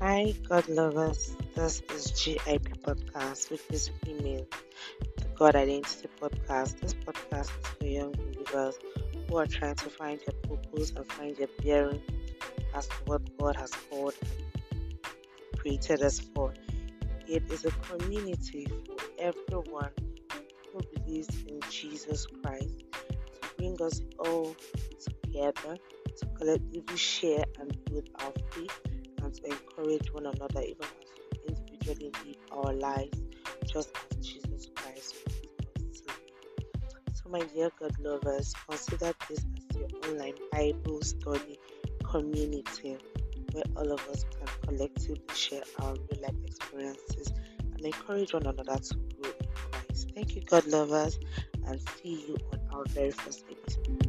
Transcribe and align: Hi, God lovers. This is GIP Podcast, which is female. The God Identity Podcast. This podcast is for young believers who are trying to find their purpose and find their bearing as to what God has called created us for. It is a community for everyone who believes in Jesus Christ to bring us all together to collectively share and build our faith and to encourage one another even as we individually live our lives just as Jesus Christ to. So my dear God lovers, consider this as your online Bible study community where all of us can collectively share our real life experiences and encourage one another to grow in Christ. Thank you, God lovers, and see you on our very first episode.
Hi, 0.00 0.32
God 0.48 0.68
lovers. 0.68 1.36
This 1.56 1.82
is 1.92 2.12
GIP 2.12 2.68
Podcast, 2.84 3.50
which 3.50 3.64
is 3.70 3.90
female. 4.04 4.46
The 5.16 5.24
God 5.34 5.56
Identity 5.56 6.08
Podcast. 6.20 6.78
This 6.78 6.94
podcast 6.94 7.50
is 7.50 7.66
for 7.76 7.84
young 7.84 8.12
believers 8.12 8.78
who 9.26 9.36
are 9.38 9.46
trying 9.46 9.74
to 9.74 9.90
find 9.90 10.20
their 10.20 10.56
purpose 10.56 10.92
and 10.94 11.04
find 11.14 11.36
their 11.36 11.48
bearing 11.60 12.00
as 12.76 12.86
to 12.86 12.94
what 13.06 13.38
God 13.38 13.56
has 13.56 13.72
called 13.90 14.14
created 15.56 16.00
us 16.02 16.20
for. 16.20 16.54
It 17.26 17.50
is 17.50 17.64
a 17.64 17.72
community 17.72 18.68
for 18.86 18.96
everyone 19.18 19.90
who 20.72 20.80
believes 20.94 21.28
in 21.48 21.58
Jesus 21.70 22.24
Christ 22.40 22.84
to 23.42 23.48
bring 23.56 23.76
us 23.82 24.00
all 24.20 24.54
together 25.00 25.76
to 26.18 26.26
collectively 26.38 26.96
share 26.96 27.44
and 27.58 27.76
build 27.86 28.08
our 28.20 28.32
faith 28.52 28.80
and 29.22 29.34
to 29.34 29.48
encourage 29.78 30.12
one 30.12 30.26
another 30.26 30.62
even 30.62 30.82
as 30.82 31.12
we 31.46 31.54
individually 31.54 32.12
live 32.26 32.36
our 32.52 32.72
lives 32.74 33.20
just 33.66 33.90
as 34.10 34.26
Jesus 34.26 34.68
Christ 34.74 35.14
to. 35.92 36.12
So 37.14 37.28
my 37.30 37.40
dear 37.40 37.70
God 37.78 37.92
lovers, 38.00 38.54
consider 38.68 39.12
this 39.28 39.38
as 39.38 39.76
your 39.76 39.88
online 40.04 40.34
Bible 40.52 41.02
study 41.02 41.58
community 42.04 42.96
where 43.52 43.64
all 43.76 43.92
of 43.92 44.00
us 44.08 44.24
can 44.24 44.48
collectively 44.68 45.22
share 45.34 45.62
our 45.80 45.92
real 45.92 46.22
life 46.22 46.34
experiences 46.46 47.32
and 47.60 47.80
encourage 47.80 48.32
one 48.32 48.46
another 48.46 48.78
to 48.78 48.94
grow 49.20 49.30
in 49.30 49.46
Christ. 49.70 50.10
Thank 50.14 50.34
you, 50.34 50.42
God 50.42 50.66
lovers, 50.66 51.18
and 51.66 51.80
see 51.80 52.26
you 52.28 52.36
on 52.52 52.60
our 52.72 52.84
very 52.86 53.10
first 53.10 53.44
episode. 53.50 54.07